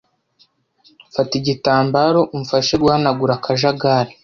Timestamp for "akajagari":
3.35-4.11